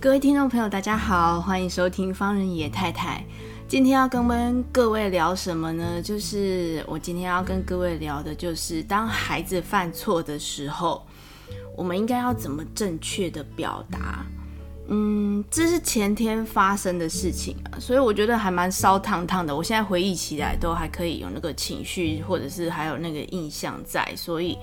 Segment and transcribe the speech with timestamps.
[0.00, 3.22] 各位听众朋友，大家好，欢迎收听方人野太太。
[3.68, 6.00] 今天要跟各位聊什么呢？
[6.00, 11.06] 就是我今天要跟各位聊的，就是当孩子犯错的时候，
[11.76, 14.24] 我们应该要怎么正确的表达。
[14.88, 19.54] 嗯，这是前天发生的事情啊，所以我觉得还蛮烧烫烫的。
[19.54, 24.56] 我现在回忆起来，都还可以有那个情绪，或者是还有那个印象在，所以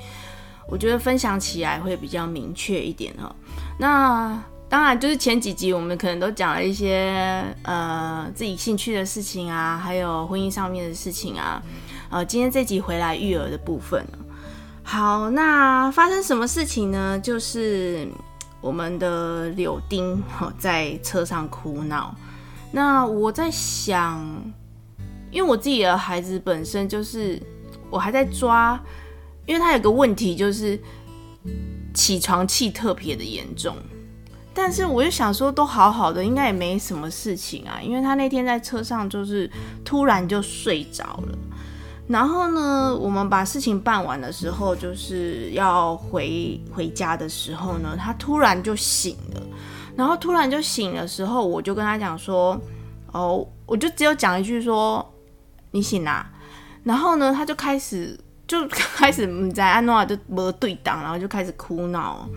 [0.67, 3.35] 我觉得分享起来会比较明确一点哦。
[3.77, 4.43] 那。
[4.69, 11.61] 当然，就是前几集我们可能都讲了一些呃自己兴趣的事情啊，还有婚姻上面的事情啊。
[12.09, 14.05] 呃，今天这集回来育儿的部分。
[14.83, 17.17] 好，那发生什么事情呢？
[17.19, 18.05] 就是
[18.59, 20.21] 我们的柳丁
[20.57, 22.13] 在车上哭闹。
[22.69, 24.21] 那我在想，
[25.31, 27.41] 因为我自己的孩子本身就是
[27.89, 28.77] 我还在抓，
[29.45, 30.77] 因为他有个问题就是
[31.93, 33.73] 起床气特别的严重。
[34.59, 37.79] 但是我就想说，都好好的，应该也没什么事情啊。
[37.79, 39.47] 因为他那天在车上就是
[39.85, 41.37] 突然就睡着了，
[42.07, 49.41] 然后呢，我们把事情办完的时候，就是要回回家的时候呢，他突然就醒了。
[49.95, 52.59] 然后突然就醒的时候，我就跟他讲说
[53.13, 55.07] ：“哦，我就只有讲一句说
[55.69, 56.27] 你醒啦。”
[56.83, 62.27] 然后呢，他就开始就开始在安诺就没对挡，然后就开始哭闹。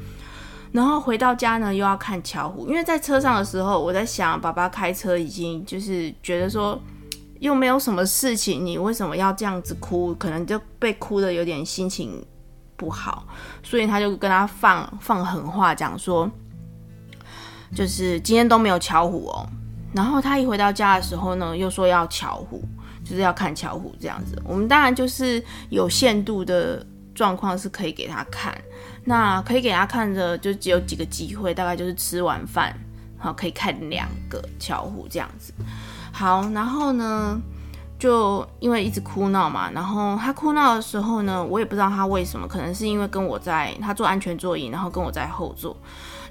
[0.72, 6.80] 然后回到家呢，又要看巧虎，因为在车上的时候，我在想，爸爸开车已经就是觉得说，
[7.40, 10.14] 又没有什么事情，你为什么要这样子哭？
[10.14, 12.24] 可能就被哭得有点心情
[12.76, 13.26] 不好，
[13.64, 16.30] 所以他就跟他放放狠话，讲说，
[17.74, 19.46] 就是今天都没有巧虎哦。
[19.92, 22.62] 然后他一回到家的时候呢，又说要巧虎，
[23.04, 24.40] 就是要看巧虎这样子。
[24.44, 28.56] 我们当然就是有限度的状况是可以给他看。
[29.04, 32.74] 那可以给他看的就只有几个机会，大概就是吃完饭，
[33.18, 35.52] 好，可以看两个巧虎这样子。
[36.12, 37.40] 好，然后呢，
[37.98, 45.74] 就因为一直哭闹嘛，然后他哭闹的时候呢，我也不知道他为什么，可能是因为跟我在他坐安全座椅，然后跟我在后座，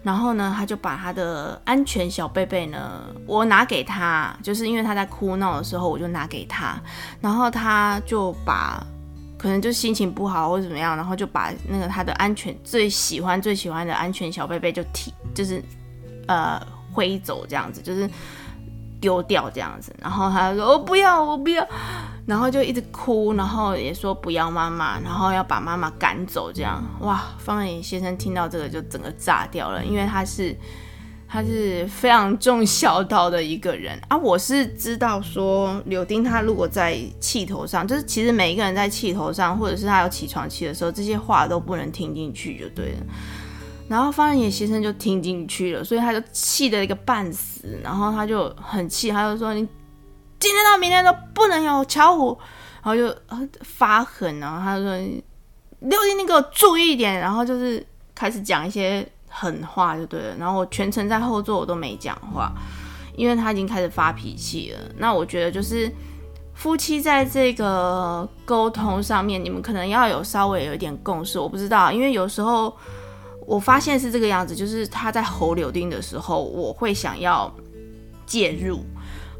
[0.03, 6.79] 然后呢，他就把他的安全小贝贝呢，我拿给他，就是因为他在哭闹的时候，我就拿给他，
[7.19, 8.85] 然后他就把。
[9.39, 15.63] 可能就心情不好或者怎么样，然后就把那个他的安全最喜欢最喜欢的安全小贝贝就提，就是
[16.27, 16.61] 呃
[16.91, 18.07] 挥走这样子，就是
[18.99, 19.95] 丢掉这样子。
[20.01, 21.65] 然后他说：“我不要，我不要。”
[22.27, 26.83] 然后就一直哭，然后也说不要妈妈，然后要把妈妈赶走这样。
[26.99, 30.53] 哇，方人先生听到这个就整个炸掉了，因为他是。
[31.31, 34.17] 他是非常重孝道的一个人啊！
[34.17, 42.97] 我是知道说，柳丁他如果在气头上，就是其实每一个人在气头上，或者是他有起床气的时候，这些话都不能听进去就对了。
[43.87, 49.59] 然后方野先生就听进去了，所以他就气得一个半死，然后他就很气，他就说：“你
[50.39, 52.35] 今天到明天都不能有巧虎。”
[52.81, 53.15] 然后就
[53.61, 54.97] 发狠，然后他就说
[55.81, 57.85] ：“柳丁，你给我注意一点。”然后就是
[58.15, 59.07] 开始讲一些。
[59.39, 62.51] 狠话就对了，然后我全程在后座我都没讲话，
[63.15, 64.79] 因为他已经开始发脾气了。
[64.97, 65.89] 那我觉得就是
[66.53, 71.39] 夫妻在这个沟通上面，你们可能要有稍微有一点共识。
[71.39, 72.75] 我不知道，因为有时候
[73.47, 77.49] 我发现是这个样子，就是他在吼柳丁的时候，我会想要
[78.25, 78.83] 介入。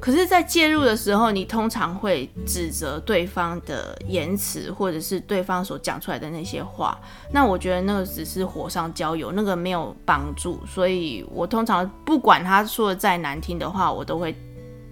[0.01, 6.97] 可是，在介入的时候，你通常会指责对方的言辞，或者是对方所讲出来的那些话。
[7.33, 10.59] 那我觉得那个只是火上浇油，那个没有帮助。
[10.65, 14.33] 所以我通常不管他说的再难听的话，我都会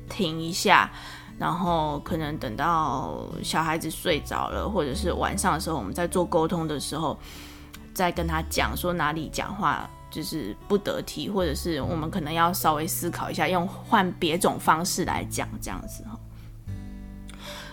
[0.09, 0.92] 停一下，
[1.39, 7.18] 然后可能等到小孩子睡着了，或者是晚上的时候，我们在做沟通的时候，
[7.94, 9.89] 再跟他讲说哪里讲话。
[10.09, 16.04] 就是不得体，或者是我们可能要稍微思考一下，用换别种方式来讲，这样子。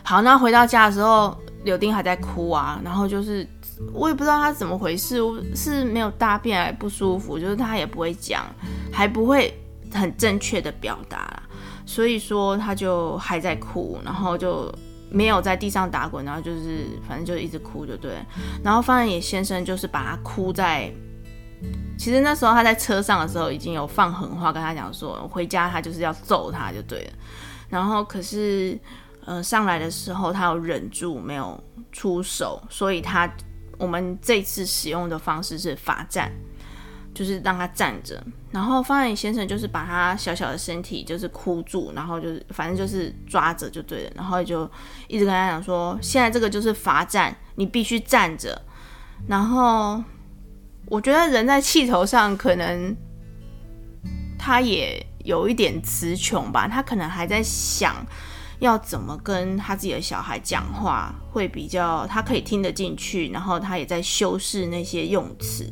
[0.03, 3.47] 好，那回到家的时候，柳丁还在哭啊，然后就是
[3.93, 5.19] 我也不知道他怎么回事，
[5.55, 8.45] 是没有大便还不舒服，就是他也不会讲，
[8.93, 9.59] 还不会
[9.93, 11.43] 很正确的表达啦，
[11.87, 14.71] 所以说他就还在哭，然后就
[15.09, 18.19] 没有在地上打滚，然后就是反正就一直哭就对，
[18.63, 20.93] 然后方人野先生就是把他哭在。
[21.97, 27.13] 其实那时候他在车上的时候已经有放狠话跟他讲说，回家他就是要揍他就对了。
[27.69, 28.79] 然后可是，
[29.25, 31.59] 呃，上来的时候他有忍住没有
[31.93, 33.31] 出手，所以他
[33.79, 36.31] 我们这次使用的方式是罚站，
[37.15, 38.23] 就是让他站着。
[38.51, 44.13] 然后方眼先生就是把他小小的身体就是箍住，然后就是反正就是抓着就对了。
[44.15, 44.71] 然后就
[45.09, 48.61] 一直跟他讲说，现在这个就是罚站，你必须站着。
[49.27, 50.03] 然后。
[50.87, 52.95] 我觉得人在气头上，可能
[54.39, 56.69] 他也有一点词穷吧。
[56.69, 57.95] 他可能还在想
[58.59, 63.31] 要怎么跟他自己的小孩讲话，会比较他可以听得进去。
[63.31, 65.67] 然后他也在修饰那些用词。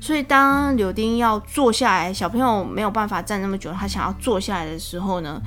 [0.00, 5.40] 所以当柳丁要坐下来，小朋友没有办法站那么久，他想要坐下来的时候呢，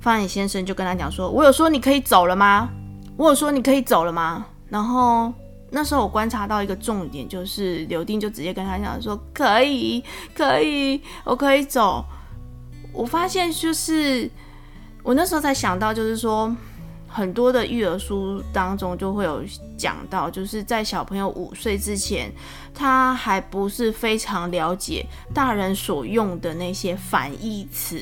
[0.00, 2.68] 方野先生就跟他讲说：“我有说你可以走了吗？
[3.16, 5.32] 我有说你可以走了吗？”然后。
[5.68, 10.02] 那时候我观察到一个重点，就是柳丁就直接跟他讲说：“可以，
[10.34, 12.04] 可以，我可以走。”
[12.94, 14.30] 我发现就是
[15.02, 16.54] 我那时候才想到，就是说
[17.08, 19.42] 很多的育儿书当中就会有
[19.76, 22.32] 讲到，就是在小朋友五岁之前，
[22.72, 25.04] 他还不是非常了解
[25.34, 28.00] 大人所用的那些反义词。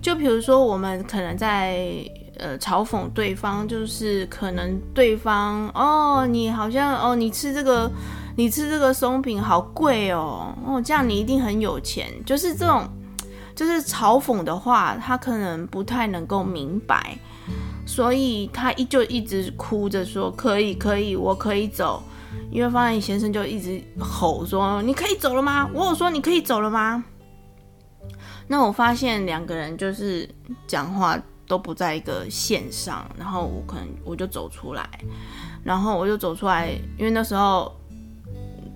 [0.00, 2.02] 就比如说，我们可能在。
[2.40, 7.90] 呃，嘲讽对方就是可能对方哦，你好像哦，你吃这个，
[8.34, 12.88] 你吃这个松饼好贵哦，哦，这样你一定很有钱，就是这种，
[13.54, 17.18] 就是嘲讽的话，他可能不太能够明白，
[17.84, 22.02] 所以他依旧一直哭着说可以可以，我可以走，
[22.50, 25.68] 因为方毅先生就一直吼说你可以走了吗？
[25.74, 27.04] 我有说你可以走了吗？
[28.48, 30.26] 那我发现两个人就是
[30.66, 31.20] 讲话。
[31.50, 34.88] 都不在一个线上，然后我可能我就走出来，
[35.64, 37.76] 然后我就走出来，因为那时候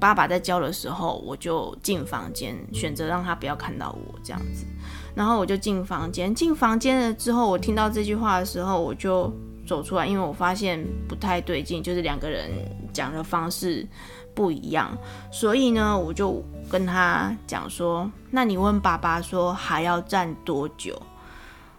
[0.01, 4.67] 爸爸在教的时候，我就进房间，选择让他不要看到我这样子，
[5.15, 9.33] 然后我就进房间，进房间了之后，我听到这句话的时候，我就
[9.65, 12.51] 走出来，因为我发现不太对劲，就是两个人
[12.93, 13.87] 讲的方式
[14.35, 14.91] 不一样，
[15.31, 21.01] 所以呢，我就跟他讲说，那你问爸爸说还要站多久？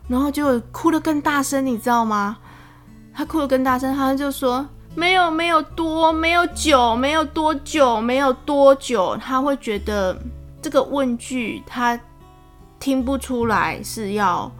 [0.07, 2.37] 然后就哭得更大声，你知道吗？
[3.13, 10.15] 他哭得更大声，他就说没有没有多没有久没有多久没有多久，他会觉得
[10.61, 11.99] 这个问句他
[12.79, 14.51] 听不出来是要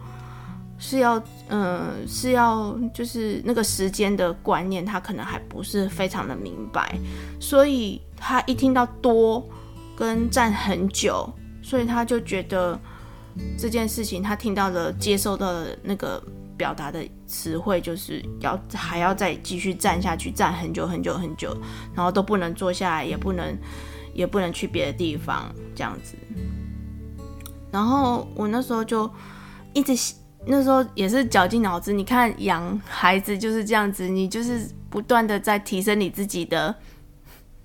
[0.78, 6.98] 是要嗯、是要就是那个时间的观念，他可能还不是非常的明白，
[7.38, 9.46] 所以他一听到多
[9.94, 11.32] 跟站很久，
[11.62, 12.76] 所以他就觉得。
[13.58, 16.22] 这件事情，他听到的、接受到的那个
[16.56, 21.56] 表达的词汇，就是要还要再继续站下去，站很久很久很久，
[21.94, 23.56] 然后都不能坐下来，也不能
[24.14, 26.14] 也不能去别的地方，这样子。
[27.70, 29.10] 然后我那时候就
[29.74, 30.14] 一直，
[30.46, 31.92] 那时候也是绞尽脑汁。
[31.92, 36.74] 你看，养孩子就是这样子，你就是不断的在提升你自己的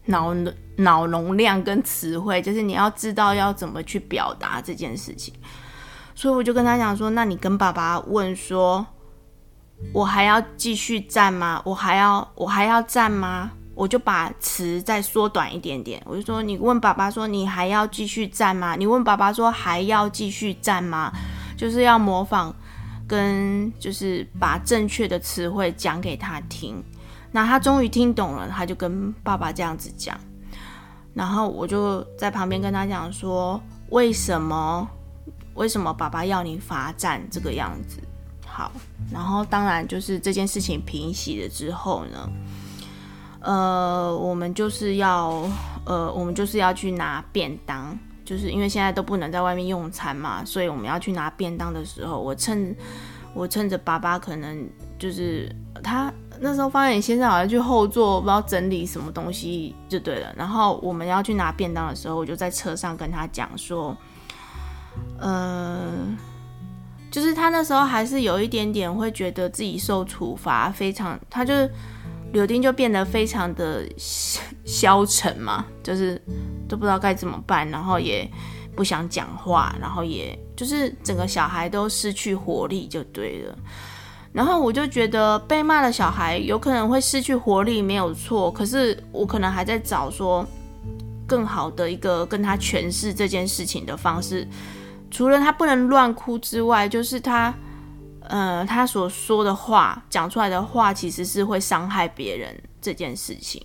[0.06, 0.33] 脑
[0.77, 5.33] 脑容量跟词汇，就是你要知道要怎么去表达这件事情。
[6.15, 8.86] 所以我就跟他讲说：“那你跟爸爸问说，
[9.94, 11.62] 我还要继续站吗？
[11.65, 13.51] 我还要我还要站吗？
[13.74, 16.00] 我就把词再缩短一点点。
[16.06, 18.75] 我就说，你问爸爸说，你还要继续站吗？
[18.77, 21.12] 你问爸爸说，还要继续站吗？
[21.57, 22.53] 就是要模仿，
[23.08, 26.84] 跟就是把正确的词汇讲给他听。
[27.32, 30.18] 那他终于听懂了，他就跟爸爸这样子讲。
[31.14, 34.88] 然后我就在旁边跟他讲说，为什么？”
[35.54, 37.98] 为什么爸爸要你罚站这个样子？
[38.48, 38.72] 好，
[39.12, 42.30] 然后当然就是这件事情平息了之后呢，
[43.42, 45.44] 呃，我们就是要，
[45.86, 52.74] 呃，我们就是要去拿便当，就是因为现在都不能在外面用餐嘛，所以我们要去拿便当的时候，我趁
[53.34, 54.66] 我趁着爸爸可能
[54.98, 63.95] 就是他那时候发现先生好像去后座不知道整理什么东西就对了，然后我们要去拿便当的时候，我就在车上跟他讲说。
[65.19, 65.89] 呃，
[67.10, 71.53] 就是他那时候还是有一点点会觉得自己受处罚，非常，他就
[72.33, 73.88] 柳丁就变得非常的
[74.65, 76.21] 消沉嘛，就是
[76.67, 78.29] 都不知道该怎么办，然后也
[78.75, 83.57] 不想讲话，然后也就是整个小孩都失去活力就对了。
[84.34, 90.46] 然后我就觉得被骂的小孩有可能会失去活力没有错，可是我可能还在找说
[91.28, 94.48] 更好的一个跟他诠释这件事情的方式。
[95.10, 97.54] 除了他不能乱哭之外，就是他，
[98.22, 103.62] 呃，他所说的话，讲出来的话，其实是会伤害别人这件事情。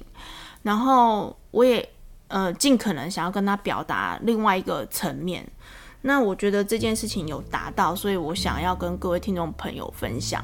[0.62, 1.88] 然后我也
[2.26, 5.46] 呃，尽可能想要跟他表达另外一个层面。
[6.06, 10.40] 那我觉得这件事情有达到，所以我想要跟各位听众朋友分享。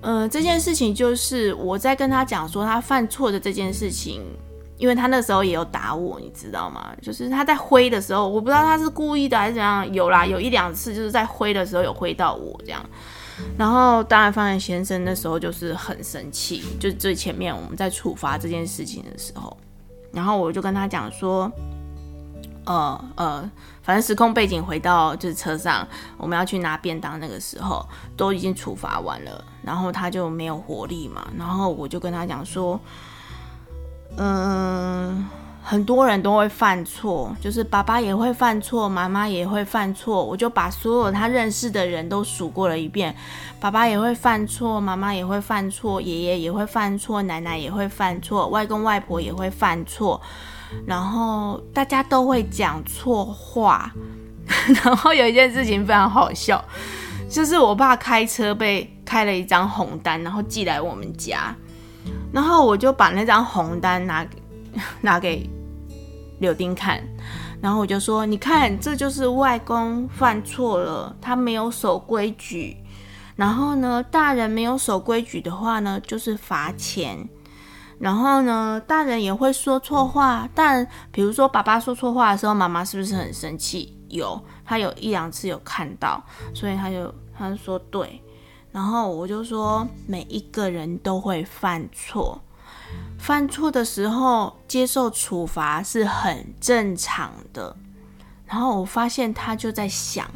[0.00, 4.22] 呃，这件事情就是我在跟他讲说他犯错的这件事情，
[4.78, 6.94] 因为他那时候也有打我，你知道吗？
[7.02, 12.80] 就是他在挥的时候，我不知道他是故意的还是怎样，有啦，有一两次就是在挥的时候有挥到我这样。
[13.58, 19.54] 然后当然方仁先生那时候就是很生气，就最前面我们在处罚这件事情的时候，
[20.12, 21.50] 然后我就跟他讲说，
[22.66, 23.50] 呃呃。
[23.82, 32.80] 反正时空背景回到就是车上，我们要去拿便当那个时候，都已经处罚完了，然后他就没有活力嘛，然后我就跟他讲说，
[34.16, 35.24] 嗯，
[35.62, 43.14] 很多人都会犯错，就是爸爸也会犯错，妈妈也会犯错，我就把所有他认识的人都数过了一遍，
[43.60, 50.20] 爸爸也会犯错，妈妈也会犯错，爷爷也会犯错，奶奶也会犯错，外公外婆也会犯错。
[50.86, 53.92] 然后大家都会讲错话，
[54.84, 56.64] 然后有一件事情非常好笑，
[57.28, 61.54] 就是我爸开车被开了一张红单，然后寄来我们家，
[62.32, 64.42] 然后我就把那张红单拿给
[65.00, 65.48] 拿给
[66.38, 67.02] 柳丁看，
[67.62, 72.76] 然后我就说：“你看，这就是外公犯错了，他没有守规矩。
[73.34, 77.28] 然后呢，大人没有守规矩的话呢，就是罚钱。”
[77.98, 83.96] 然后呢，大人也会说错话，但比如说爸爸说错话的时候，妈妈是不是很生气？
[84.08, 86.22] 有，他有一两次有看到，
[86.54, 88.22] 所以他就他说对。
[88.70, 92.38] 然后我就说，每一个人都会犯错，
[93.18, 97.74] 犯错的时候接受处罚是很正常的。
[98.44, 100.30] 然后我发现他就在想，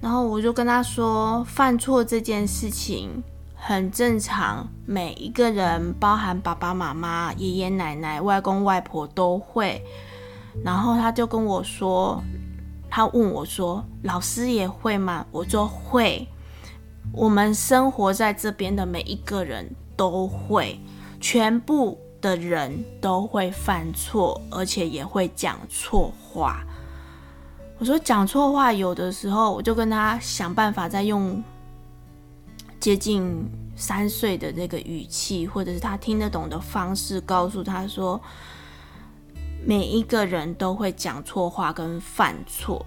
[0.00, 3.22] 然后我就跟他说，犯错这件事情。
[3.60, 9.84] 很正常，每一个人，包含爸爸妈妈、爷爷奶奶、外公外婆都会。
[10.64, 12.22] 然后他就跟我说，
[12.88, 16.26] 他问我说：“老师也会吗？”我说：“会。”
[17.12, 20.78] 我们生活在这边的每一个人都会，
[21.20, 26.64] 全部的人都会犯错，而且也会讲错话。
[27.78, 31.42] 我说讲错话，有的时候我就跟他想办法再用。
[32.80, 33.44] 接近
[33.76, 38.20] 三岁的那个语气，或者是他听得懂的方式，告诉他说，
[39.64, 42.84] 每一个人都会讲错话跟犯错。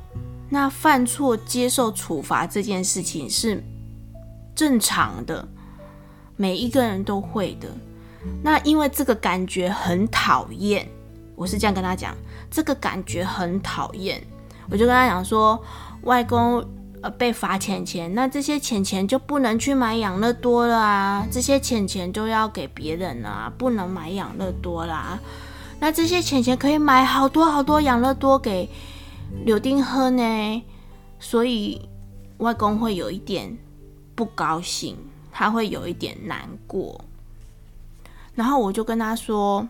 [0.49, 3.61] 那犯错接受处罚这件事情是
[4.55, 5.47] 正常的，
[6.35, 7.69] 每一个人都会的。
[8.41, 10.87] 那因为这个感觉很讨厌，
[11.35, 12.15] 我是这样跟他讲，
[12.49, 14.21] 这个感觉很讨厌，
[14.69, 15.61] 我就跟他讲说，
[16.03, 16.65] 外公。
[17.03, 21.27] 呃，被罚钱钱，那这些钱钱就不能去买养乐多了啊！
[21.31, 25.19] 这些钱钱就要给别人啊，不能买养乐多啦。
[25.79, 28.69] 那这些钱钱可以买好多好多养乐多给
[29.45, 30.63] 柳丁喝呢，
[31.19, 31.81] 所以
[32.37, 33.57] 外公会有一点
[34.13, 34.95] 不高兴，
[35.31, 37.03] 他会有一点难过。
[38.35, 39.67] 然后我就跟他说。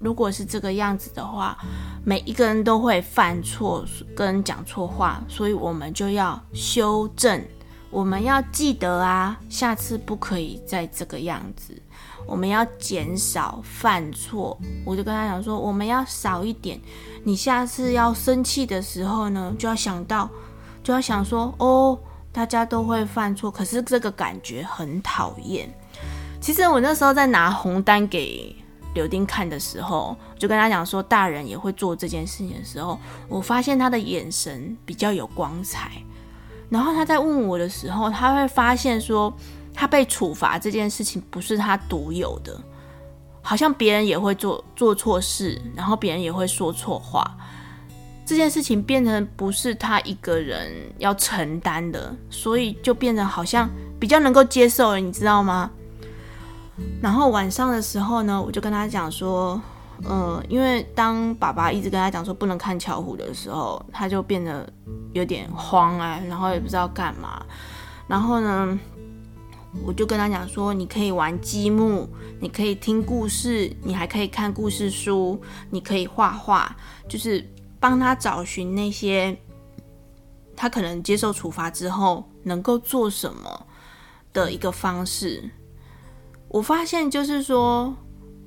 [0.00, 1.56] 如果是这个样子的话，
[2.02, 3.84] 每一个人都会犯错
[4.16, 7.44] 跟讲错话，所以我们就要修正。
[7.90, 11.74] 我们要记得啊，下次不可以再这个样子。
[12.24, 14.58] 我们要减少犯错。
[14.86, 16.80] 我就跟他讲说，我们要少一点。
[17.24, 20.30] 你下次要生气的时候呢，就要想到，
[20.82, 21.98] 就要想说，哦，
[22.32, 25.68] 大家都会犯错，可是这个感觉很讨厌。
[26.40, 28.56] 其实我那时候在拿红单给。
[28.94, 35.90] 柳丁看的时候，就跟他讲说，大人也会做这件事情的时候，我发现他的眼神比较有光彩。
[36.68, 39.32] 然后他在问我的时候，他会发现说，
[39.74, 42.60] 他被处罚这件事情不是他独有的，
[43.42, 47.36] 好像别人也会做做错事，然后别人也会说错话，
[48.24, 53.68] 这件事情变成不是他一个人要承担的，所以就变成好像
[53.98, 55.68] 比较能够接受了，你知道吗？
[57.02, 59.60] 然后晚上的时候呢，我就跟他讲说，
[60.04, 64.70] 呃，因为当爸爸一直跟他讲说不能看巧虎的时候，他就变得
[65.12, 67.44] 有点慌哎，然后也不知道干嘛。
[68.06, 68.78] 然后呢，
[69.84, 72.08] 我就跟他讲说，你可以玩积木，
[72.40, 76.74] 你可以听故事，你还可以看故事书，你可以画画，
[77.08, 77.46] 就是
[77.78, 79.36] 帮他找寻那些
[80.56, 83.66] 他可能接受处罚之后能够做什么
[84.32, 85.48] 的一个方式。
[86.50, 87.94] 我发现，就是说，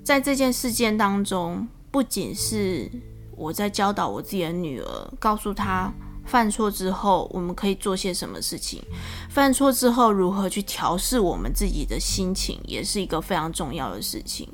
[0.03, 2.91] 在这件事件当中，不仅是
[3.37, 5.89] 我在教导我自己的女儿，告诉她
[6.25, 8.83] 犯错之后我们可以做些什么事情，
[9.29, 14.49] 犯错之后如何去调试我们自己的心情，也是一个非常重要的事情。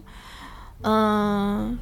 [0.84, 1.76] 嗯，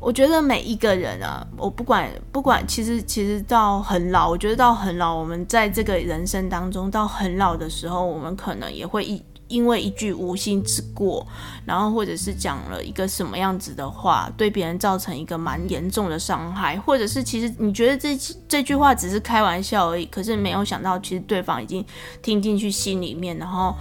[0.00, 11.26] 我觉得每一个人啊，我不管不管，其实其实到很老，我觉得到很老，我们在这个人生当中，到很老的时候，我们可能也会一因为一句无心之过，
[11.66, 18.16] 然后或者是讲了一个什么样子的话，对别人造成一个蛮严重的伤害，或者是其实你觉得这
[18.48, 21.84] 这句话只是开玩笑而已，可是没有想到，其实对方已经
[22.22, 23.74] 听进去心里面，然后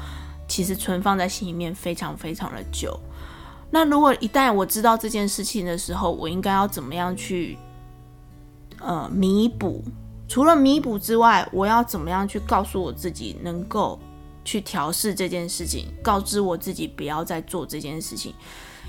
[0.45, 2.99] 其实存放在心里面非常非常的久。
[3.69, 7.57] 那如果一旦我知道这件事情的时候，我应该要怎么样去
[8.79, 9.81] 呃弥补？
[10.27, 13.99] 除了弥补之外，我要怎么样去告诉我自己，能够
[14.43, 18.33] 去调试这件事情，告知我自己不要再做这件事情，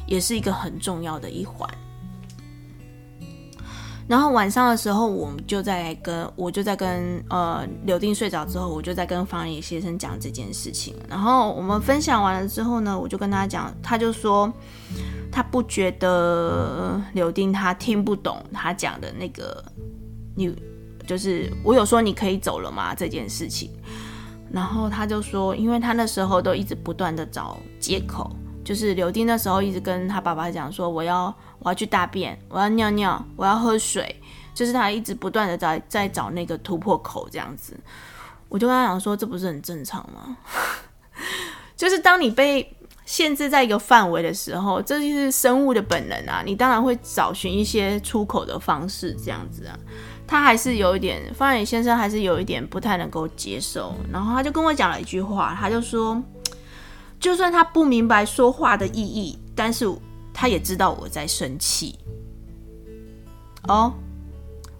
[0.06, 1.68] 也是一个很重要的一环。
[4.08, 10.94] 然后晚上的时候，我们就在跟我就在跟呃柳丁睡着之后，我就在跟方野先生讲这件事情。
[11.08, 14.52] 然后我们分享完了之后呢，我就跟他讲，他就说
[15.30, 19.64] 他不觉得柳丁他听不懂他讲的那个，
[20.34, 20.54] 你
[21.06, 23.70] 就是我有说你可以走了吗这件事情。
[24.52, 28.30] 然后他就说，因为他那时候都一直不断的找借口。
[28.64, 34.22] 就是刘丁那时候一直跟他爸爸讲说，我要我要去大便，我要尿尿，我要喝水，
[34.54, 37.76] 就是他一直不断的在在找那个突破口这样子。
[38.48, 40.36] 我就跟他讲说，这不是很正常吗？
[41.74, 49.76] 就是当你被限制在一个范围的时候，这就是生物的本能啊，你当然会找寻一些出口的方式这样子啊。
[50.26, 56.22] 他还是有一点，方野先生还是有一点不太能够接受，然后他就跟我讲了一句话，他就说。
[57.20, 59.88] 就算他不明白说话的意义，但是
[60.34, 61.96] 他也知道我在生气。
[63.68, 63.94] 哦，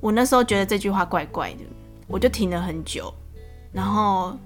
[0.01, 1.61] 我那时候觉得这句话怪怪的，
[2.09, 3.15] 我就停了很久，
[3.71, 4.37] 然后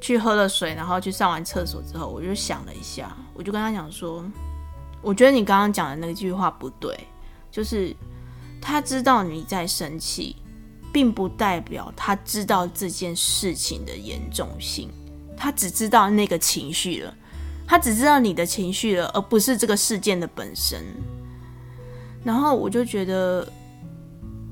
[0.00, 4.24] 去喝了水，然后去上完厕所之后，我就想了一下，我就跟他讲说，
[5.02, 6.96] 我觉得你刚刚讲的那句话不对，
[7.50, 7.92] 就是
[8.66, 10.36] 他知道你在生气，
[10.90, 14.88] 并不代表他知道这件事情的严重性。
[15.36, 17.14] 他只知道那个情绪了，
[17.66, 20.82] 他只知道你的情绪了，而不是这个事件的本身。
[22.24, 23.46] 然后我就觉得，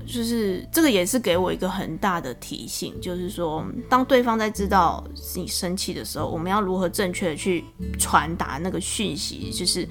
[0.05, 5.03] 就是这个也是给我一个很大的提醒，就是说，当对方在知道
[5.35, 7.65] 你生气的时候，我们要如何正确的去
[7.97, 9.87] 传达那个讯息，就是，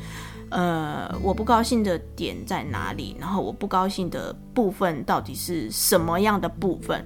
[0.52, 7.02] 呃，我不高兴的点在哪里，然后我不高兴的部分到底是什么样的部分。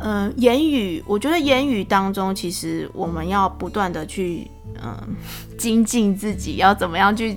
[0.00, 4.48] 嗯、呃，言语，我觉得言语当中，其实我们要不断的去，
[4.82, 5.14] 嗯、
[5.58, 7.36] 精进自己，要怎么样去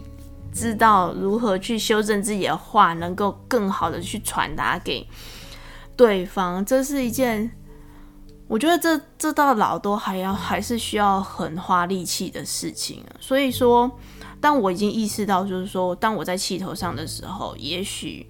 [0.53, 5.05] 知道如何去修正自己的话，能够更好的去传达给
[5.97, 7.51] 对方，这是一件，
[8.47, 13.03] 我觉得这这到老都还要还是需要很花力气的事情。
[13.19, 13.91] 所以说，
[14.39, 18.25] 当我已经意识到，就是说，当我在气头上的时候，也许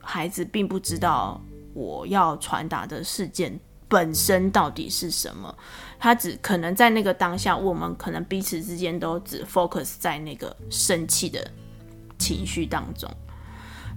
[0.00, 1.40] 孩子并不知道。
[1.72, 5.56] 我要传达的事件本身到底是什么？
[6.00, 11.48] 他只可能在那个当下，我们可能彼此之间都只 focus 在那个生气的
[12.18, 13.08] 情绪当中。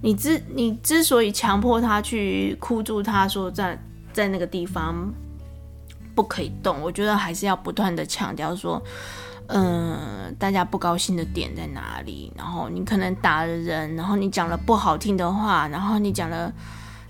[0.04, 3.76] 你之你之所以强迫他去箍住他说在
[4.14, 5.12] 在那个地方
[6.14, 8.80] 不可以动，我觉得还是要不断的强调说，
[9.48, 12.32] 嗯，大家不高兴的点在哪里？
[12.36, 16.52] 然后你可能打了人，然后你讲了不好听的话，然后你讲了。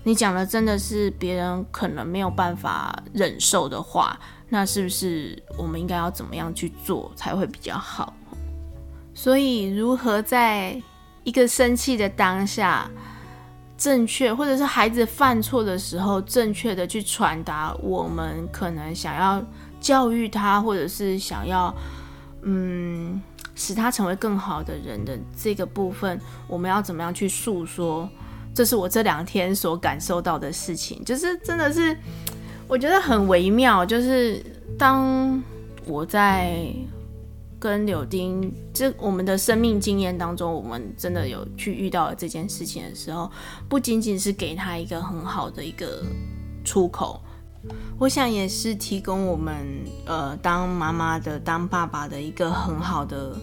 [0.06, 4.20] 你讲了真的是别人可能没有办法忍受的话，
[4.50, 8.12] 那是不是我们应该要怎么样去做才会比较好？
[9.14, 10.78] 所以，如何在
[11.22, 12.86] 一个生气的当下，
[13.78, 19.42] 正确，或者是孩子犯错的时候，正确的去传达我们可能想要
[19.80, 21.74] 教育他，或者是想要
[22.44, 23.20] 嗯
[23.54, 28.08] 使他成为更好的人的这个部分，我们要怎么样去诉说？
[28.54, 31.96] 这是我这两天所感受到的事情，就是真的是
[32.68, 33.84] 我觉得很微妙。
[33.84, 34.40] 就是
[34.78, 35.42] 当
[35.86, 36.72] 我在
[37.58, 43.28] 跟柳丁这我们的生命经验当中，我们真的有去遇到这件事情的时候，
[43.68, 46.04] 不仅仅是给他一个很好的一个
[46.64, 47.20] 出口，
[47.98, 49.66] 我想也是提供我们
[50.06, 53.36] 呃当妈妈的、当爸爸的一个很好的。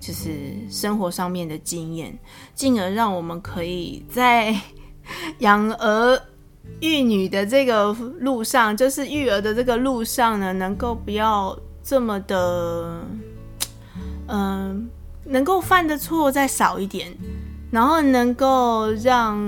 [0.00, 0.30] 就是
[0.70, 2.18] 生活上面的经验，
[2.54, 4.58] 进而让我们可以在
[5.40, 6.18] 养儿
[6.80, 12.98] 育女的这个路上，就是育儿的这个路上呢，能够不要这么的，
[14.28, 14.88] 嗯、
[15.24, 17.14] 能够犯的错再少一点，
[17.70, 19.38] 然后能够让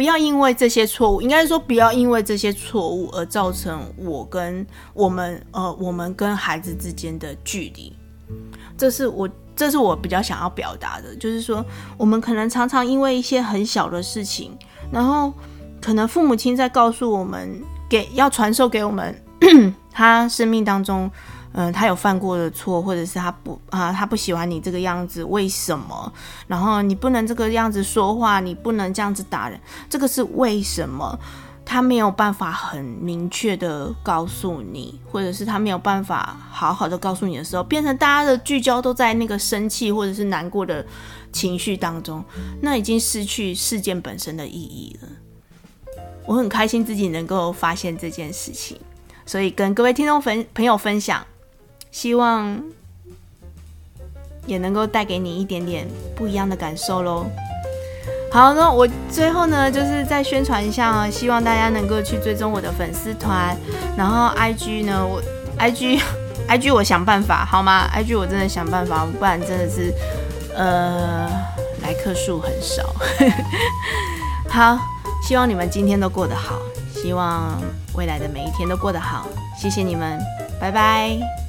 [0.00, 7.92] 不要因为这些错误，应该说不要因为这些错误而造成我跟我们呃我们跟孩子之间的距离，
[8.78, 9.28] 这是我。
[9.56, 11.62] 这是我比较想要表达的，就是说，
[11.98, 14.56] 我们可能常常因为一些很小的事情，
[14.90, 15.30] 然后
[15.82, 19.14] 可能父母亲在告诉我们，给要传授给我们
[19.92, 21.10] 他生命当中，
[21.52, 26.12] 嗯、他有犯过的错，或者是他不啊，他不喜欢你这个样子，为什么？
[26.46, 31.18] 然后你不能这个样子说话，你不能这样子打人，这个是为什么？
[31.62, 40.84] 他没有办法很明确的告诉你，或者是他没有办法好好的告诉你的时候，变成大家的聚焦都在那个生气或者是难过的
[41.32, 42.24] 情绪当中，
[42.60, 45.08] 那已经失去事件本身的意义了。
[46.26, 48.76] 我很开心自己能够发现这件事情，
[49.24, 51.24] 所以跟各位听众分朋友分享，
[51.90, 52.62] 希望
[54.46, 57.26] 也能够带给你一点点不一样的感受喽。
[58.32, 63.56] 好，那我最后呢，就是再宣传一下啊，希望大家能够去追踪我的粉丝团，
[63.96, 65.20] 然后 IG 呢，我
[65.58, 66.00] IG
[66.48, 69.92] IG 我想办法好吗？IG 我真的想办法，不然真的是
[70.54, 71.28] 呃
[71.82, 72.94] 来客数很少。
[74.48, 74.78] 好，
[75.22, 76.60] 希望你们今天都过得好，
[76.94, 77.60] 希望
[77.94, 79.26] 未来的每一天都过得好，
[79.60, 80.18] 谢谢你们，
[80.60, 81.39] 拜拜。